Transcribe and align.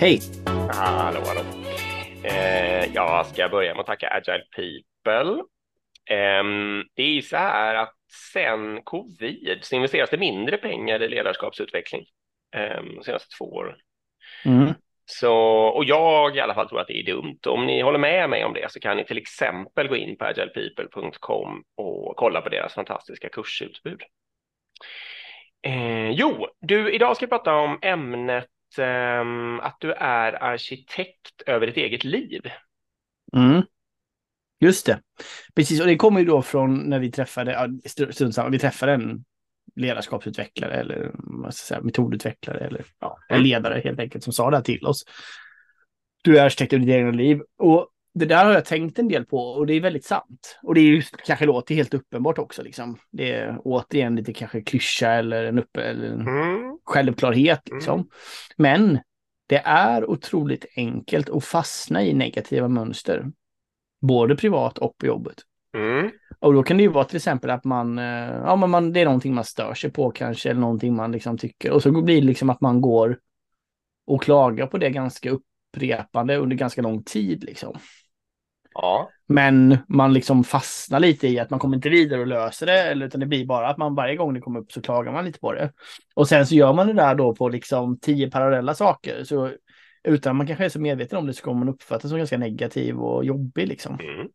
Hej! 0.00 0.20
Hallå, 0.70 1.20
hallå. 1.26 1.40
Eh, 2.24 2.94
jag 2.94 3.26
ska 3.26 3.48
börja 3.48 3.74
med 3.74 3.80
att 3.80 3.86
tacka 3.86 4.08
Agile 4.08 4.44
People. 4.56 5.42
Eh, 6.10 6.44
det 6.94 7.02
är 7.02 7.12
ju 7.14 7.22
så 7.22 7.36
här 7.36 7.74
att 7.74 7.94
sen 8.32 8.82
covid 8.82 9.58
så 9.62 9.76
investeras 9.76 10.10
det 10.10 10.18
mindre 10.18 10.56
pengar 10.56 11.02
i 11.02 11.08
ledarskapsutveckling 11.08 12.04
eh, 12.56 12.82
de 12.96 13.02
senaste 13.04 13.36
två 13.38 13.44
åren. 13.44 13.76
Mm. 14.44 14.74
Så, 15.04 15.34
och 15.66 15.84
jag 15.84 16.36
i 16.36 16.40
alla 16.40 16.54
fall 16.54 16.68
tror 16.68 16.80
att 16.80 16.88
det 16.88 17.00
är 17.00 17.06
dumt. 17.06 17.38
Om 17.46 17.66
ni 17.66 17.80
håller 17.80 17.98
med 17.98 18.30
mig 18.30 18.44
om 18.44 18.54
det 18.54 18.72
så 18.72 18.80
kan 18.80 18.96
ni 18.96 19.04
till 19.04 19.18
exempel 19.18 19.88
gå 19.88 19.96
in 19.96 20.16
på 20.16 20.24
agilepeople.com 20.24 21.64
och 21.76 22.16
kolla 22.16 22.40
på 22.40 22.48
deras 22.48 22.74
fantastiska 22.74 23.28
kursutbud. 23.28 24.02
Eh, 25.62 26.10
jo, 26.10 26.46
du, 26.60 26.94
idag 26.94 27.16
ska 27.16 27.26
vi 27.26 27.30
prata 27.30 27.54
om 27.54 27.78
ämnet 27.82 28.48
att 29.62 29.76
du 29.80 29.92
är 29.92 30.42
arkitekt 30.42 31.42
över 31.46 31.66
ditt 31.66 31.76
eget 31.76 32.04
liv. 32.04 32.40
Mm. 33.36 33.62
Just 34.60 34.86
det. 34.86 35.00
Precis, 35.54 35.80
och 35.80 35.86
det 35.86 35.96
kommer 35.96 36.20
ju 36.20 36.26
då 36.26 36.42
från 36.42 36.78
när 36.78 36.98
vi 36.98 37.10
träffade, 37.10 37.52
ja, 37.52 37.68
strunt 38.12 38.34
samma, 38.34 38.48
vi 38.48 38.58
träffade 38.58 38.92
en 38.92 39.24
ledarskapsutvecklare 39.76 40.74
eller 40.74 41.12
säga, 41.50 41.80
metodutvecklare 41.80 42.58
eller 42.58 42.84
ja, 43.00 43.18
en 43.28 43.42
ledare 43.42 43.80
helt 43.84 44.00
enkelt 44.00 44.24
som 44.24 44.32
sa 44.32 44.50
det 44.50 44.56
här 44.56 44.64
till 44.64 44.86
oss. 44.86 45.04
Du 46.22 46.38
är 46.38 46.44
arkitekt 46.44 46.72
över 46.72 46.84
ditt 46.84 46.94
egna 46.94 47.10
liv. 47.10 47.40
Och 47.58 47.88
det 48.14 48.24
där 48.24 48.44
har 48.44 48.52
jag 48.52 48.64
tänkt 48.64 48.98
en 48.98 49.08
del 49.08 49.26
på 49.26 49.38
och 49.38 49.66
det 49.66 49.74
är 49.74 49.80
väldigt 49.80 50.04
sant. 50.04 50.58
Och 50.62 50.74
det 50.74 50.80
är 50.80 50.84
ju 50.84 51.02
kanske 51.26 51.46
låter 51.46 51.74
helt 51.74 51.94
uppenbart 51.94 52.38
också. 52.38 52.62
Liksom. 52.62 52.98
Det 53.10 53.32
är 53.32 53.58
återigen 53.64 54.16
lite 54.16 54.32
kanske 54.32 54.62
klyscha 54.62 55.10
eller 55.10 55.44
en, 55.44 55.58
uppe, 55.58 55.82
eller 55.82 56.06
en 56.06 56.20
Mm. 56.20 56.67
Självklarhet. 56.88 57.68
Liksom. 57.70 57.94
Mm. 57.94 58.08
Men 58.56 58.98
det 59.46 59.62
är 59.64 60.10
otroligt 60.10 60.66
enkelt 60.76 61.28
att 61.30 61.44
fastna 61.44 62.02
i 62.02 62.14
negativa 62.14 62.68
mönster. 62.68 63.26
Både 64.00 64.36
privat 64.36 64.78
och 64.78 64.98
på 64.98 65.06
jobbet. 65.06 65.36
Mm. 65.76 66.10
Och 66.40 66.52
då 66.52 66.62
kan 66.62 66.76
det 66.76 66.82
ju 66.82 66.88
vara 66.88 67.04
till 67.04 67.16
exempel 67.16 67.50
att 67.50 67.64
man, 67.64 67.98
eh, 67.98 68.34
ja 68.44 68.56
men 68.56 68.70
man, 68.70 68.92
det 68.92 69.00
är 69.00 69.04
någonting 69.04 69.34
man 69.34 69.44
stör 69.44 69.74
sig 69.74 69.90
på 69.90 70.10
kanske, 70.10 70.50
eller 70.50 70.60
någonting 70.60 70.96
man 70.96 71.12
liksom 71.12 71.38
tycker. 71.38 71.70
Och 71.70 71.82
så 71.82 72.02
blir 72.02 72.20
det 72.20 72.26
liksom 72.26 72.50
att 72.50 72.60
man 72.60 72.80
går 72.80 73.18
och 74.06 74.22
klagar 74.22 74.66
på 74.66 74.78
det 74.78 74.90
ganska 74.90 75.30
upprepande 75.30 76.36
under 76.36 76.56
ganska 76.56 76.82
lång 76.82 77.02
tid 77.02 77.44
liksom. 77.44 77.78
Ja. 78.80 79.10
Men 79.26 79.78
man 79.88 80.12
liksom 80.12 80.44
fastnar 80.44 81.00
lite 81.00 81.28
i 81.28 81.38
att 81.38 81.50
man 81.50 81.58
kommer 81.58 81.76
inte 81.76 81.88
vidare 81.88 82.20
och 82.20 82.26
löser 82.26 82.66
det, 82.66 82.82
eller 82.82 83.06
utan 83.06 83.20
det 83.20 83.26
blir 83.26 83.46
bara 83.46 83.68
att 83.68 83.78
man 83.78 83.94
varje 83.94 84.16
gång 84.16 84.34
det 84.34 84.40
kommer 84.40 84.60
upp 84.60 84.72
så 84.72 84.82
klagar 84.82 85.12
man 85.12 85.24
lite 85.24 85.40
på 85.40 85.52
det. 85.52 85.72
Och 86.14 86.28
sen 86.28 86.46
så 86.46 86.54
gör 86.54 86.72
man 86.72 86.86
det 86.86 86.92
där 86.92 87.14
då 87.14 87.34
på 87.34 87.48
liksom 87.48 87.98
tio 87.98 88.30
parallella 88.30 88.74
saker. 88.74 89.24
Så 89.24 89.52
utan 90.04 90.30
att 90.30 90.36
man 90.36 90.46
kanske 90.46 90.64
är 90.64 90.68
så 90.68 90.80
medveten 90.80 91.18
om 91.18 91.26
det 91.26 91.34
så 91.34 91.44
kommer 91.44 91.58
man 91.58 91.74
uppfattas 91.74 92.10
som 92.10 92.18
ganska 92.18 92.38
negativ 92.38 92.98
och 92.98 93.24
jobbig 93.24 93.68
liksom. 93.68 93.98
Mm. 94.00 94.28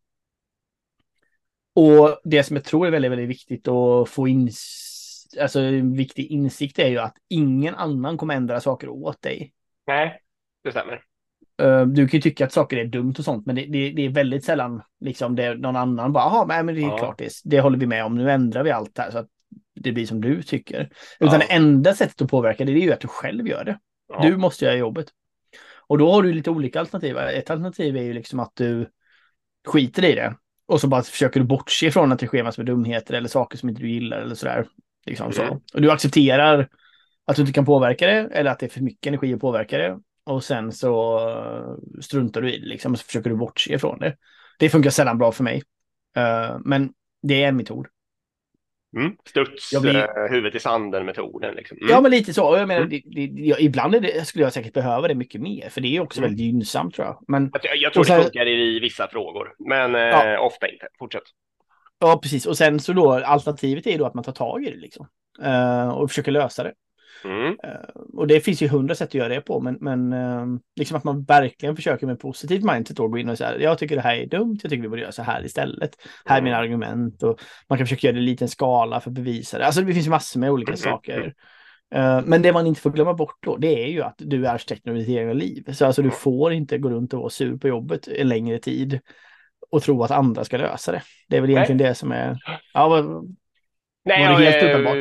Och 1.75 2.19
det 2.23 2.44
som 2.44 2.55
jag 2.55 2.66
tror 2.66 2.88
är 2.88 2.91
väldigt, 2.91 3.11
väldigt 3.11 3.30
viktigt 3.30 3.67
att 3.67 4.09
få 4.09 4.28
in, 4.28 4.50
alltså 5.41 5.59
en 5.59 5.94
viktig 5.94 6.25
insikt 6.25 6.80
är 6.80 6.88
ju 6.88 6.97
att 6.97 7.17
ingen 7.28 7.75
annan 7.75 8.17
kommer 8.17 8.35
ändra 8.35 8.59
saker 8.59 8.89
åt 8.89 9.22
dig. 9.22 9.53
Nej, 9.88 10.22
det 10.63 10.72
stämmer. 10.72 11.12
Eh, 11.61 11.85
Du 11.85 12.07
kan 12.07 12.17
ju 12.17 12.21
tycka 12.21 12.45
att 12.45 12.51
saker 12.51 12.77
är 12.77 12.85
dumt 12.85 13.15
och 13.17 13.25
sånt, 13.25 13.45
men 13.45 13.55
det, 13.55 13.65
det, 13.65 13.89
det 13.89 14.05
är 14.05 14.09
väldigt 14.09 14.45
sällan 14.45 14.81
liksom 14.99 15.35
det 15.35 15.43
är 15.43 15.55
någon 15.55 15.75
annan 15.75 16.13
bara, 16.13 16.23
jaha, 16.23 16.63
men 16.63 16.75
det 16.75 16.81
är 16.81 16.87
Ja. 16.87 16.97
klart, 16.97 17.17
det, 17.19 17.29
det 17.43 17.59
håller 17.61 17.77
vi 17.77 17.85
med 17.87 18.05
om, 18.05 18.15
nu 18.15 18.31
ändrar 18.31 18.63
vi 18.63 18.71
allt 18.71 18.97
här 18.97 19.11
så 19.11 19.17
att 19.17 19.27
det 19.75 19.91
blir 19.91 20.05
som 20.05 20.21
du 20.21 20.41
tycker. 20.41 20.89
Utan 21.19 21.33
Ja. 21.33 21.37
det 21.47 21.53
enda 21.53 21.93
sättet 21.93 22.21
att 22.21 22.29
påverka 22.31 22.65
det, 22.65 22.71
det 22.73 22.79
är 22.79 22.85
ju 22.85 22.93
att 22.93 22.99
du 22.99 23.07
själv 23.07 23.47
gör 23.47 23.63
det. 23.63 23.79
Ja. 24.13 24.21
Du 24.21 24.37
måste 24.37 24.65
göra 24.65 24.75
jobbet. 24.75 25.07
Och 25.88 25.97
då 25.97 26.11
har 26.11 26.23
du 26.23 26.33
lite 26.33 26.50
olika 26.51 26.79
alternativ. 26.79 27.17
Ett 27.17 27.50
alternativ 27.50 27.97
är 27.97 28.01
ju 28.01 28.13
liksom 28.13 28.39
att 28.39 28.51
du 28.55 28.89
skiter 29.67 30.05
i 30.05 30.16
det. 30.16 30.35
Och 30.67 30.81
så 30.81 30.88
bara 30.88 31.01
försöker 31.03 31.39
du 31.39 31.45
bortse 31.45 31.91
från 31.91 32.11
att 32.11 32.19
det 32.19 32.28
sker 32.28 32.44
massor 32.44 32.63
med 32.63 32.73
dumheter 32.73 33.13
eller 33.13 33.28
saker 33.29 33.57
som 33.57 33.69
inte 33.69 33.81
du 33.81 33.89
gillar 33.89 34.17
eller 34.22 34.35
sådär. 34.35 34.67
Liksom 35.05 35.23
Mm. 35.31 35.33
så. 35.33 35.61
Och 35.73 35.81
du 35.81 35.91
accepterar 35.91 36.69
att 37.25 37.35
du 37.35 37.41
inte 37.41 37.53
kan 37.53 37.66
påverka 37.66 38.07
det 38.07 38.29
eller 38.31 38.51
att 38.51 38.59
det 38.59 38.66
är 38.66 38.69
för 38.69 38.81
mycket 38.81 39.07
energi 39.07 39.33
att 39.33 39.39
påverka 39.41 39.78
det. 39.78 39.99
Och 40.25 40.44
sen 40.44 40.72
så 40.72 41.19
eh, 41.29 42.01
struntar 42.01 42.41
du 42.41 42.53
i 42.53 42.57
det 42.59 42.66
liksom 42.66 42.91
och 42.91 43.00
så 43.00 43.06
försöker 43.06 43.29
du 43.29 43.35
bortse 43.35 43.79
från 43.79 44.00
det. 44.00 44.16
Det 44.59 44.69
funkar 44.69 44.89
sällan 44.89 45.17
bra 45.17 45.31
för 45.31 45.44
mig. 45.44 45.63
Eh, 46.17 46.57
men 46.66 46.94
det 47.22 47.44
är 47.44 47.47
en 47.47 47.57
metod. 47.57 47.88
Mm. 48.97 49.16
Studs, 49.29 49.73
Jag 49.73 49.81
blir- 49.81 49.95
eh, 49.95 50.31
huvudet 50.31 50.56
i 50.56 50.59
sanden-metoden. 50.59 51.56
Liksom. 51.56 51.78
Mm. 51.78 51.89
Ja, 51.89 52.01
men 52.01 52.11
lite 52.11 52.34
så. 52.34 52.47
Och 52.50 52.57
Jag 52.59 52.67
menar, 52.67 52.81
Mm. 52.81 52.89
det, 52.89 53.01
det, 53.06 53.41
ja, 53.41 53.56
ibland 53.59 53.91
det, 54.01 54.28
skulle 54.28 54.44
jag 54.44 54.53
säkert 54.53 54.73
behöva 54.73 55.07
det 55.07 55.16
mycket 55.16 55.41
mer, 55.41 55.69
för 55.69 55.81
det 55.81 55.95
är 55.97 56.01
också 56.01 56.19
Mm. 56.19 56.29
väldigt 56.29 56.45
gynnsamt 56.45 56.95
tror 56.95 57.07
jag. 57.07 57.23
Men 57.28 57.51
Jag, 57.63 57.78
jag 57.78 57.94
tror 57.94 58.03
sen- 58.03 58.17
det 58.17 58.23
funkar 58.23 58.47
i 58.47 58.79
vissa 58.79 59.07
frågor, 59.07 59.55
men 59.69 59.95
eh, 59.95 60.01
Ja. 60.01 60.40
ofta 60.40 60.67
inte. 60.67 60.88
Fortsätt. 61.00 61.23
Ja, 62.00 62.19
precis. 62.23 62.45
Och 62.45 62.57
sen 62.57 62.79
så 62.79 62.94
då 62.94 63.11
alternativet 63.11 63.88
är 63.88 63.97
då 63.97 64.05
att 64.05 64.13
man 64.13 64.23
tar 64.23 64.31
tag 64.31 64.63
i 64.63 64.69
det 64.72 64.78
liksom. 64.78 65.07
Eh, 65.44 65.90
och 65.90 66.09
försöker 66.09 66.31
lösa 66.31 66.63
det. 66.63 66.73
Mm. 67.25 67.47
Eh, 67.63 68.01
och 68.13 68.28
det 68.28 68.40
finns 68.41 68.62
ju 68.62 68.68
hundra 68.68 68.96
sätt 68.96 69.07
att 69.07 69.13
göra 69.13 69.28
det 69.29 69.41
på, 69.41 69.59
men, 69.59 69.78
men 69.81 70.13
eh, 70.13 70.46
liksom 70.75 70.97
att 70.97 71.03
man 71.03 71.24
verkligen 71.24 71.75
försöker 71.75 72.07
med 72.07 72.19
positivt 72.19 72.63
mindset 72.63 72.97
då 72.97 73.07
gå 73.07 73.18
in 73.18 73.29
och 73.29 73.38
säga 73.38 73.59
jag 73.59 73.78
tycker 73.78 73.96
det 73.96 74.01
här 74.01 74.16
är 74.16 74.25
dumt, 74.25 74.59
jag 74.63 74.69
tycker 74.69 74.81
vi 74.84 74.90
borde 74.90 75.01
göra 75.01 75.12
så 75.12 75.23
här 75.23 75.46
istället. 75.46 75.91
Här 76.25 76.38
är 76.38 76.41
mina 76.41 76.57
Mm. 76.57 76.66
argument 76.66 77.23
och 77.23 77.40
man 77.69 77.78
kan 77.78 77.88
försöka 77.88 78.07
göra 78.07 78.16
det 78.16 78.22
i 78.22 78.25
liten 78.25 78.47
skala 78.47 79.00
för 79.00 79.09
att 79.09 79.13
bevisa 79.16 79.57
det. 79.57 79.66
Alltså 79.66 79.81
det 79.81 79.94
finns 79.94 80.07
massor 80.07 80.40
med 80.40 80.52
olika 80.52 80.72
Mhm. 80.72 80.78
saker. 80.78 81.34
Eh, 81.96 82.22
men 82.25 82.41
det 82.41 82.53
man 82.53 82.68
inte 82.68 82.81
får 82.81 82.90
glömma 82.91 83.13
bort 83.13 83.38
då, 83.40 83.57
det 83.57 83.84
är 83.84 83.88
ju 83.88 84.02
att 84.02 84.16
du 84.18 84.46
är 84.46 84.50
arkitekten 84.53 84.90
över 84.91 85.00
ditt 85.00 85.18
egna 85.18 85.34
liv. 85.34 85.63
Så 85.73 85.85
alltså 85.85 86.02
du 86.02 86.12
får 86.12 86.53
inte 86.53 86.78
gå 86.78 86.90
runt 86.90 87.13
och 87.13 87.19
vara 87.19 87.29
sur 87.29 87.57
på 87.57 87.68
jobbet 87.68 88.07
en 88.07 88.29
längre 88.29 88.59
tid 88.59 89.00
och 89.72 89.84
tro 89.84 90.03
att 90.03 90.12
andra 90.12 90.44
ska 90.44 90.57
lösa 90.57 90.91
det. 90.91 91.02
Det 91.29 91.38
är 91.38 91.41
väl 91.41 91.50
egentligen 91.50 91.78
det 91.78 91.96
som 91.96 92.12
är... 92.12 92.38
Ja, 92.73 92.88
vad, 92.88 93.06
Nej, 94.06 94.28
Var 94.28 94.40
det 94.40 94.46
helt 94.46 94.63
eh, 94.63 94.69
uppenbart? 94.69 94.96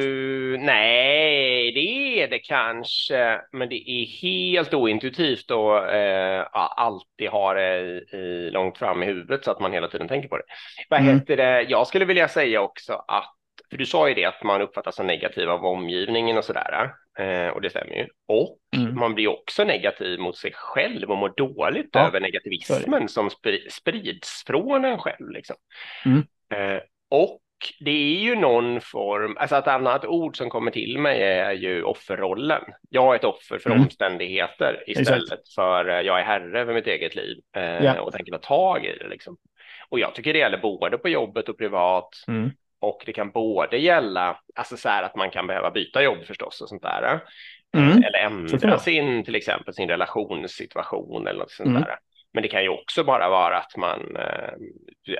nej, 0.66 1.72
det 1.72 1.80
är 2.22 2.28
det 2.28 2.38
kanske, 2.38 3.40
men 3.52 3.68
det 3.68 3.90
är 3.90 4.06
helt 4.06 4.74
ointuitivt 4.74 5.50
att 5.50 5.92
eh, 5.92 6.46
alltid 6.52 7.28
ha 7.30 7.54
det 7.54 7.80
i, 7.80 8.16
i 8.16 8.50
långt 8.50 8.78
fram 8.78 9.02
i 9.02 9.06
huvudet 9.06 9.44
så 9.44 9.50
att 9.50 9.60
man 9.60 9.72
hela 9.72 9.88
tiden 9.88 10.08
tänker 10.08 10.28
på 10.28 10.36
det. 10.36 10.44
Vad 10.90 11.00
Mm. 11.00 11.14
heter 11.14 11.36
det? 11.36 11.62
Jag 11.62 11.86
skulle 11.86 12.04
vilja 12.04 12.28
säga 12.28 12.60
också 12.60 12.92
att, 13.08 13.32
för 13.70 13.76
du 13.76 13.86
sa 13.86 14.08
ju 14.08 14.14
det 14.14 14.24
att 14.24 14.42
man 14.42 14.62
uppfattas 14.62 14.96
som 14.96 15.06
negativ 15.06 15.50
av 15.50 15.64
omgivningen 15.64 16.38
och 16.38 16.44
sådär, 16.44 16.90
eh, 17.18 17.48
och 17.48 17.60
det 17.62 17.70
stämmer 17.70 17.94
ju. 17.94 18.06
Och 18.28 18.58
mm, 18.76 18.94
man 18.94 19.14
blir 19.14 19.28
också 19.28 19.64
negativ 19.64 20.20
mot 20.20 20.36
sig 20.36 20.52
själv 20.54 21.10
och 21.10 21.16
mår 21.18 21.32
dåligt 21.36 21.88
Ja, 21.92 22.06
över 22.06 22.20
negativismen 22.20 23.08
som 23.08 23.28
spri- 23.28 23.68
sprids 23.70 24.44
från 24.46 24.84
en 24.84 24.98
själv. 24.98 25.30
Liksom. 25.30 25.56
Mm. 26.06 26.18
Eh, 26.54 26.80
och 27.10 27.40
det 27.80 27.90
är 28.16 28.20
ju 28.20 28.34
någon 28.36 28.80
form, 28.80 29.36
alltså 29.40 29.56
ett 29.56 29.66
annat 29.68 30.04
ord 30.04 30.36
som 30.36 30.50
kommer 30.50 30.70
till 30.70 30.98
mig 30.98 31.22
är 31.22 31.52
ju 31.52 31.82
offerrollen. 31.82 32.62
Jag 32.90 33.12
är 33.12 33.18
ett 33.18 33.24
offer 33.24 33.58
för 33.58 33.70
Mm. 33.70 33.82
omständigheter 33.82 34.84
istället 34.86 35.48
för 35.54 35.88
eh, 35.88 36.00
jag 36.00 36.20
är 36.20 36.24
herre 36.24 36.60
över 36.60 36.74
mitt 36.74 36.86
eget 36.86 37.14
liv 37.14 37.38
eh, 37.56 37.84
Ja. 37.84 38.00
och 38.00 38.12
tänker 38.12 38.32
ta 38.32 38.38
tag 38.38 38.84
i 38.86 38.98
det. 38.98 39.08
Liksom. 39.08 39.36
Och 39.88 39.98
jag 39.98 40.14
tycker 40.14 40.32
det 40.32 40.38
gäller 40.38 40.58
både 40.58 40.98
på 40.98 41.08
jobbet 41.08 41.48
och 41.48 41.58
privat. 41.58 42.08
mm, 42.28 42.50
Och 42.80 43.02
det 43.06 43.12
kan 43.12 43.30
både 43.30 43.76
gälla, 43.78 44.38
alltså 44.54 44.76
så 44.76 44.88
här 44.88 45.02
att 45.02 45.16
man 45.16 45.30
kan 45.30 45.46
behöva 45.46 45.70
byta 45.70 46.02
jobb 46.02 46.24
förstås 46.26 46.60
och 46.60 46.68
sånt 46.68 46.82
där. 46.82 47.20
Mm. 47.76 47.88
Eh, 47.90 47.96
Eller 47.96 48.18
ändra 48.18 48.78
sin, 48.78 49.24
till 49.24 49.34
exempel 49.34 49.74
sin 49.74 49.88
relationssituation 49.88 51.26
eller 51.26 51.38
något 51.38 51.50
sånt 51.50 51.68
Mm. 51.68 51.82
där. 51.82 51.96
Men 52.34 52.42
det 52.42 52.48
kan 52.48 52.62
ju 52.62 52.68
också 52.68 53.04
bara 53.04 53.28
vara 53.28 53.56
att 53.58 53.76
man 53.76 54.16
eh, 54.16 54.52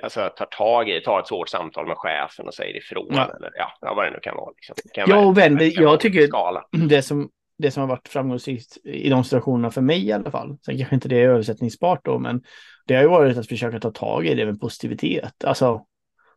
alltså, 0.03 0.31
tar 0.37 0.47
tag 0.47 0.89
i, 0.89 1.01
tar 1.01 1.21
ett 1.21 1.27
svårt 1.27 1.49
samtal 1.49 1.87
med 1.87 1.97
chefen 1.97 2.47
och 2.47 2.55
säger 2.55 2.77
ifrån. 2.77 3.07
Ja. 3.11 3.25
Eller 3.37 3.51
ja, 3.55 3.95
vad 3.97 4.07
det 4.07 4.11
nu 4.11 4.19
kan 4.23 4.37
vara. 4.37 4.51
Liksom. 4.57 4.75
Kan 4.95 5.11
Ja, 5.11 5.27
och 5.27 5.39
vänder- 5.39 5.81
vara 5.81 5.91
jag 5.91 6.01
tycker- 6.01 6.27
Skala. 6.27 6.65
det 6.89 7.03
som, 7.03 7.31
det 7.59 7.71
som 7.71 7.81
har 7.81 7.89
varit 7.89 8.09
framgångsrikt 8.09 8.77
i 8.85 9.09
de 9.09 9.25
situationerna 9.25 9.71
för 9.71 9.81
mig 9.81 10.07
i 10.07 10.13
alla 10.13 10.31
fall. 10.31 10.59
Sen 10.65 10.79
kanske 10.79 10.95
inte 10.95 11.09
det 11.09 11.17
är 11.23 11.29
översättningsbart 11.29 12.01
då, 12.05 12.19
men 12.19 12.43
det 12.87 12.95
har 12.95 13.03
ju 13.03 13.09
varit 13.09 13.37
att 13.39 13.49
försöka 13.49 13.81
ta 13.81 13.91
tag 13.91 14.27
i 14.27 14.35
det 14.35 14.47
med 14.47 14.61
positivitet. 14.61 15.45
Alltså, 15.45 15.85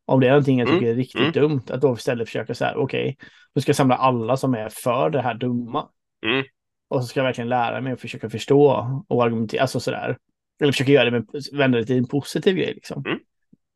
om 0.06 0.20
det 0.20 0.28
är 0.28 0.32
någonting 0.32 0.60
jag 0.60 0.68
Mm, 0.70 0.80
tycker 0.80 0.92
är 0.92 0.96
riktigt 0.96 1.20
mm. 1.22 1.32
dumt, 1.32 1.62
att 1.70 1.82
då 1.82 1.94
istället 1.94 2.28
försöka 2.28 2.54
så 2.54 2.66
här, 2.66 2.76
okej, 2.78 3.18
nu 3.56 3.62
ska 3.62 3.70
jag 3.70 3.76
samla 3.76 3.96
alla 3.96 4.38
som 4.38 4.54
är 4.56 4.70
för 4.70 5.10
det 5.10 5.22
här 5.22 5.34
dumma. 5.34 5.88
Mm. 6.26 6.46
Och 6.90 7.02
så 7.02 7.08
ska 7.08 7.20
jag 7.20 7.26
verkligen 7.26 7.50
lära 7.50 7.82
mig 7.82 7.94
och 7.94 8.00
försöka 8.00 8.30
förstå 8.30 8.88
och 9.08 9.24
argumentera, 9.24 9.62
alltså 9.62 9.80
sådär. 9.80 10.18
Eller 10.62 10.72
försöka 10.72 10.92
göra 10.92 11.06
det 11.06 11.12
med, 11.12 11.26
vända 11.54 11.78
det 11.78 11.86
till 11.86 11.98
en 11.98 12.08
positiv 12.08 12.56
grej 12.56 12.74
liksom. 12.74 13.04
Mm. 13.06 13.20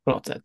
På 0.04 0.10
något 0.10 0.26
sätt. 0.26 0.42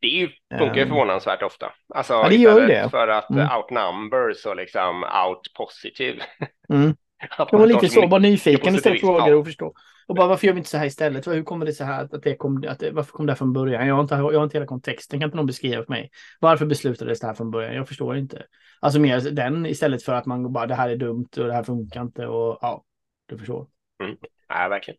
Det 0.00 0.06
är 0.06 0.10
ju, 0.10 0.28
funkar 0.58 0.74
ju 0.76 0.82
Ehm. 0.82 0.88
förvånansvärt 0.88 1.42
ofta. 1.42 1.72
Alltså, 1.94 2.12
Ja, 2.12 2.28
det 2.28 2.36
gör 2.36 2.60
ju 2.60 2.66
det. 2.66 2.90
För 2.90 3.08
att 3.08 3.30
Mm. 3.30 3.42
mm. 3.42 3.56
outnumber 3.56 4.32
så 4.32 4.54
liksom 4.54 5.04
out 5.26 5.52
positive. 5.54 6.22
Mm. 6.68 6.96
Jag 7.38 7.58
var 7.58 7.66
lite 7.66 7.88
så 7.88 8.06
bara 8.08 8.20
nyfiken 8.20 8.74
och 8.74 8.80
ställa 8.80 8.98
frågor 8.98 9.34
och 9.34 9.46
förstå. 9.46 9.72
Och 10.06 10.14
bara 10.14 10.26
varför 10.26 10.46
gör 10.46 10.54
vi 10.54 10.58
inte 10.58 10.70
så 10.70 10.78
här 10.78 10.86
istället? 10.86 11.26
Hur 11.26 11.42
kommer 11.42 11.66
det 11.66 11.72
så 11.72 11.84
här? 11.84 12.04
Att 12.04 12.22
det 12.22 12.36
kom, 12.36 12.64
att 12.68 12.78
det, 12.78 12.90
varför 12.90 13.12
kom 13.12 13.26
det 13.26 13.32
här 13.32 13.36
från 13.36 13.52
början? 13.52 13.86
Jag 13.86 13.94
har, 13.94 14.02
inte, 14.02 14.14
jag 14.14 14.32
har 14.34 14.44
inte 14.44 14.56
hela 14.56 14.66
kontexten. 14.66 15.20
Kan 15.20 15.26
inte 15.26 15.36
någon 15.36 15.46
beskriva 15.46 15.82
för 15.84 15.92
mig? 15.92 16.10
Varför 16.40 16.66
beslutades 16.66 17.20
det 17.20 17.26
här 17.26 17.34
från 17.34 17.50
början? 17.50 17.74
Jag 17.74 17.88
förstår 17.88 18.16
inte. 18.16 18.46
Alltså 18.80 19.00
mer 19.00 19.20
den 19.30 19.66
istället 19.66 20.02
för 20.02 20.12
att 20.14 20.26
man 20.26 20.52
bara 20.52 20.66
det 20.66 20.74
här 20.74 20.88
är 20.90 20.96
dumt 20.96 21.28
och 21.36 21.46
det 21.46 21.52
här 21.52 21.62
funkar 21.62 22.02
inte 22.02 22.26
och 22.26 22.58
ja, 22.60 22.84
du 23.26 23.38
förstår. 23.38 23.66
Mm. 24.02 24.16
Ja, 24.48 24.68
verkligen. 24.68 24.98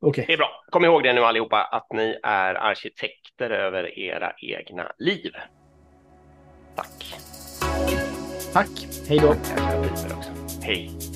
Okej. 0.00 0.24
Det 0.26 0.32
är 0.32 0.36
bra. 0.36 0.64
Kom 0.70 0.84
ihåg 0.84 1.02
det 1.02 1.12
nu 1.12 1.20
allihopa, 1.24 1.62
att 1.64 1.92
ni 1.92 2.18
är 2.22 2.54
arkitekter 2.54 3.50
över 3.50 3.98
era 3.98 4.32
egna 4.38 4.92
liv. 4.98 5.32
Tack. 6.76 7.14
Tack. 8.52 8.86
Hej 9.08 9.18
då. 9.18 9.34
Hej. 10.62 11.07